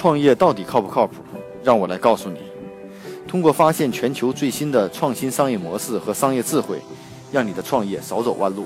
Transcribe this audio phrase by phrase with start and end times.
[0.00, 1.16] 创业到底靠不靠谱？
[1.62, 2.38] 让我来告诉你。
[3.28, 6.78] 通过发现全球最新的创新商业模式和商业智慧，
[7.30, 8.64] 让你的创业少走弯路。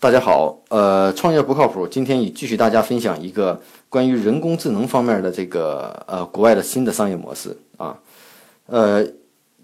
[0.00, 1.86] 大家好，呃，创业不靠谱。
[1.86, 7.96] 今天也继续大家分享一个关于人工智能方面的这个呃国外的新的商业模式啊。
[8.66, 9.06] 呃，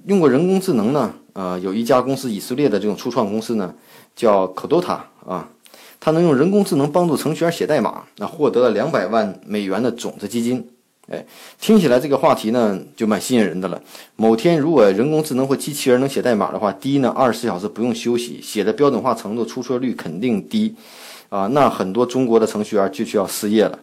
[0.05, 3.75] 用过人工智能呢，呃，有一家公司以色列的这种初创公司呢，
[4.15, 5.49] 叫 Codota 啊。
[6.01, 10.67] 他能用人工智能帮助程序员写代码，那获得了两百万美元的种子基金。
[11.09, 11.25] 哎，
[11.61, 13.81] 听起来这个话题呢就蛮吸引人的了。
[14.17, 20.75] 某天如果人工智能或机器人能写代码的话，第一呢，二十四小时不用休息，写的标准化程度、出错率肯定低，
[21.29, 23.79] 啊，那很多中国的程序员就需要失业了，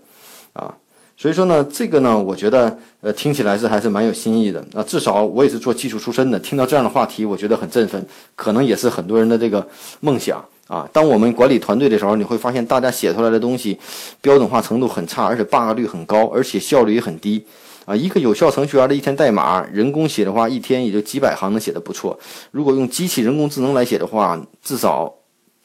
[0.51, 0.75] 啊，
[1.15, 4.59] 所以说呢，这个呢，我觉得呃听起来是还是蛮有新意的。
[4.73, 9.65] 啊，至少我也是做技术出身的，听到这样的话题，我觉得很振奋，可能也是很多人的这个
[10.01, 10.43] 梦想。
[10.73, 13.77] 啊，当我们管理团队的时候，你会发现大家写出来的东西
[14.21, 17.45] 标准化程度很差，而且 bug 率很高，而且效率也很低。
[17.85, 22.19] 啊，一个有效程序员的一天代码，人工写的话，一天也就几百行能写的不错。
[22.49, 25.13] 如果用机器人工智能来写的话，至少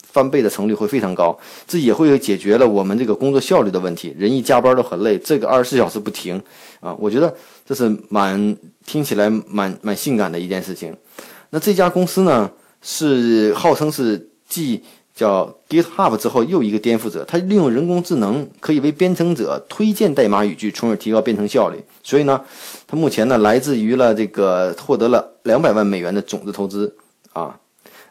[0.03, 1.34] 翻倍的成率会非常高。
[1.67, 4.14] 这也会解决了我们这个工作效率的问题。
[4.19, 6.39] 人一加班都很累，这个二十四小时不停
[6.81, 10.95] 啊，我觉得这是蛮听起来蛮蛮性感的一件事情。
[11.48, 12.51] 那这家公司呢，
[12.83, 14.83] 是号称是继
[15.19, 21.83] 叫 GitHub 之后又一个颠覆者，它利用人工智能可以为编程者推荐代码语句，从而提高编程效率。
[22.05, 22.41] 所以呢，
[22.86, 26.94] 它目前呢来自于了这个获得了两百万美元的种子投资
[27.33, 27.58] 啊。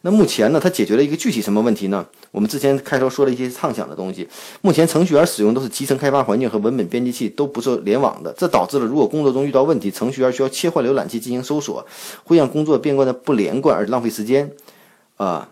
[0.02, 2.06] 那目前呢，它解决了一个具体什么问题呢？
[2.32, 4.28] 我们之前开头说了一些畅想的东西。
[4.62, 11.88] 目前程序员使用都是集成开发环境和文本编辑器都不是联网的，这导致了如果工作中遇到问题，程序员需要切换浏览器进行搜索，
[12.26, 14.52] 会让工作变得不连贯而浪费时间
[15.16, 15.48] 啊。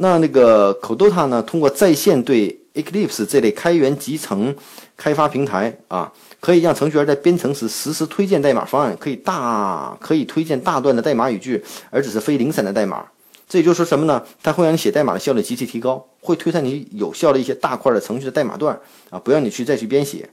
[0.00, 1.42] 那那个 Codota 呢？
[1.42, 4.54] 通过在线对 Eclipse 这类开源集成
[4.96, 13.04] 开发平台啊，可以让程序员在编程时实时推荐代码方案，可以大可以推荐大段的代码语句，而只是非零散的代码。
[13.48, 14.22] 这也就是说什么呢？
[14.40, 18.78] 它会让你写代码的效率极其提高，会推算你有效的一些大块的程序的代码段
[19.10, 20.28] 啊，不让你去再去编写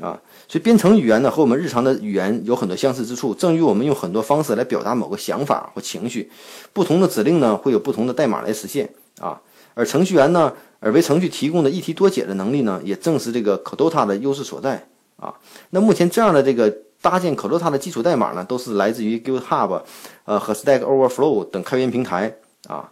[0.00, 0.20] 啊。
[0.48, 3.34] 所以编程语言呢，和我们日常的语言有很多相似之处。
[3.34, 6.30] 正与我们用很多方式来表达某个想法或情绪，
[6.72, 8.88] 不同的指令呢，会有不同的代码来实现。
[9.20, 9.40] 啊，
[9.74, 14.86] 而程序员呢，而为程序提供的一题多解的能力呢，也正是这个 Codota 的优势所在
[15.16, 15.34] 啊。
[15.70, 16.72] 那目前这样的这个
[17.02, 19.82] 搭建 Codota 的基础代码呢，都是来自于 GitHub，
[20.24, 22.36] 呃和 Stack Overflow 等开源平台
[22.68, 22.90] 啊。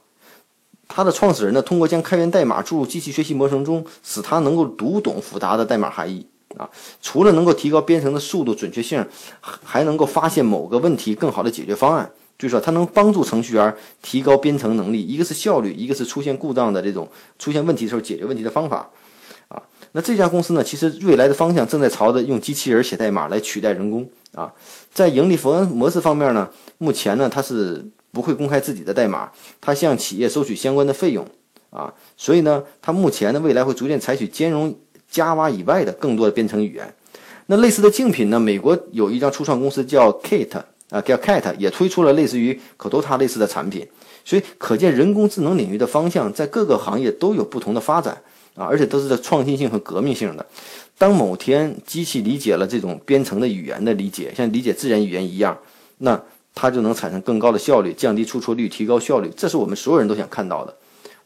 [0.88, 6.68] 它的创始人呢，通过将开源代码注入机器学习模型中，使它能够读懂复杂的代码含义啊。
[7.00, 9.04] 除了能够提高编程的速度、准确性，
[9.40, 12.10] 还能够发现某个问题更好的解决方案。
[12.38, 17.08] 就是说，它能帮助程序员提高编程能力，一个是效率，一个是出现故障的这种
[17.38, 18.90] 出现问题的时候解决问题的方法，
[19.48, 19.62] 啊，
[19.92, 24.52] 那这家公司呢，其实未来的方向正在朝着用机器人写代码来取代人工啊。
[24.92, 31.26] 在盈利模模式方面呢，目前呢，它是不会公开自己的代码，它向企业收取相关的费用
[31.70, 34.78] 啊，所以呢，它目前呢，未来会逐渐采取兼容
[35.16, 36.94] Java 以外的更多的编程语言。
[37.46, 40.62] 那类似的竞品呢，美国有一家初创公司叫 Kate。
[40.88, 43.84] 啊，叫 Kate，也推出了类似于 Codota 类似的产品，
[44.24, 48.16] 所以可见人工智能领域的方向在各个行业都有不同的发展
[48.54, 50.46] 啊，而且都是在创新性和革命性的。
[50.96, 55.58] 当某天机器理解了这种编程的语言的理解，像理解自然语言一样，
[55.98, 56.22] 那
[56.54, 60.72] 它就能产生更高的效率，降低出错率，提高效率，这是我们所有人都想看到的。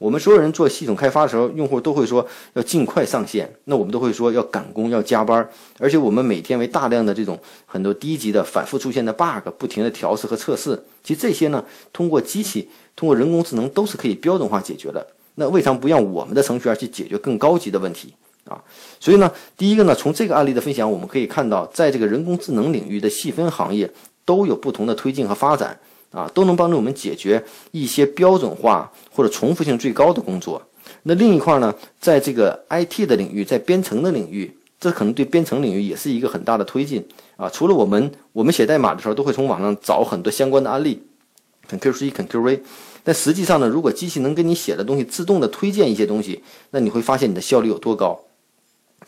[0.00, 5.46] 我们所有人做系统开发的时候，用户都会说要尽快上线，那我们都会说要赶工、要加班，
[5.78, 10.82] 而且我们每天为大量的这种很多低级的反复出现的 bug 不停的调试和测试。
[11.04, 11.62] 其实这些呢，
[11.92, 15.06] 通过机器、通过人工智能都是可以标准化解决的。
[15.34, 18.14] 那为啥不让我们的程序员去解决更高级的问题
[18.46, 18.56] 啊？
[18.98, 23.90] 所以呢，第一个呢，从这个案例的分享，我们可以看到，在这个人工智能领域的细分行业
[24.24, 25.78] 都有不同的推进和发展。
[26.10, 30.60] 啊，都能帮助我们解决一些标准化或者重复性最高的工作。
[31.04, 37.48] 那另一块呢，在这个 IT 的领域，在编程的领域，这可能对编程领域也是一个很大的推进啊。
[37.48, 41.00] 除了我们，我们写代码的时候都会从网上找很多相关的案例
[41.70, 42.62] ，Ctrl C Ctrl V。
[43.02, 46.42] 但实际上呢，如果机器能给你写的东西自动的推荐一些东西，
[46.72, 48.20] 那你会发现你的效率有多高。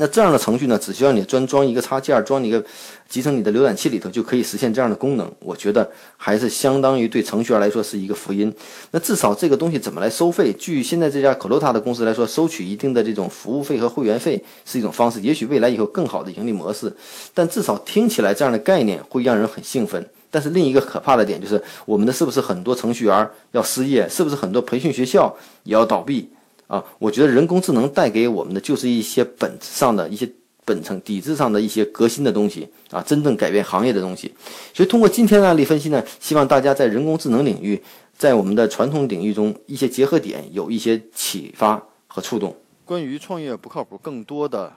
[0.02, 2.60] 那这样的程序呢，只需要你专装一个插件，装一个
[3.08, 5.30] 集成你的浏览器里头，就可以实现这样的功能。
[5.38, 8.52] 我觉得还是相当于对程序员来说是一个福音。
[8.90, 10.52] 那至少这个东西怎么来收费？
[10.54, 15.20] 据现在这家科罗塔的公司来说，收取一定的这种服务费和会员费是一种方式。
[15.20, 16.92] 也许未来以后更好的盈利模式，
[17.32, 20.04] 但至少听起来这样的概念会让人很兴奋。
[20.32, 24.08] 但是另一个可怕的点就是，我们的是不是很多程序员要失业？
[24.08, 25.32] 是不是很多培训学校
[25.62, 26.28] 也要倒闭？
[26.66, 30.30] 啊，我觉得人工智能带给我们的就是一些本质上的一些
[30.64, 34.32] 本层底子上的一些革新的东西啊，真正改变行业的东西。
[34.72, 37.82] 所以通过今天的案例分析呢，希望大家在人工智能领域，
[38.16, 42.56] 在我们的传统领域中一些结合点有一些启发和触动。
[42.84, 44.72] 关于创业不靠谱，更多的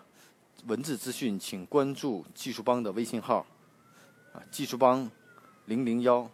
[0.67, 3.45] 文字资讯，请关注技术帮的微信号
[4.33, 5.09] 啊，技术帮
[5.65, 6.29] 零零幺。